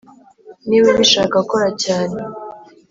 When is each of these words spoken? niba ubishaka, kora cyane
niba 0.67 0.87
ubishaka, 0.93 1.37
kora 1.49 1.69
cyane 1.83 2.17